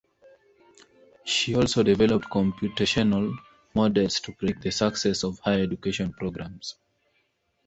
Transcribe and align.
She 1.25 1.53
also 1.53 1.83
developed 1.83 2.25
computational 2.25 3.35
models 3.75 4.19
to 4.21 4.31
predict 4.33 4.63
the 4.63 4.71
success 4.71 5.23
of 5.23 5.37
higher 5.37 5.61
education 5.61 6.11
programs. 6.11 6.73